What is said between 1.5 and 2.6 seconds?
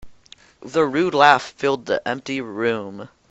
filled the empty